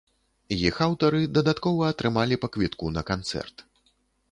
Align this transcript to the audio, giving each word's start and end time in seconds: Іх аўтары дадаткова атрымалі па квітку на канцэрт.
Іх 0.69 0.79
аўтары 0.85 1.19
дадаткова 1.35 1.91
атрымалі 1.95 2.41
па 2.47 2.51
квітку 2.57 2.93
на 2.97 3.07
канцэрт. 3.13 3.67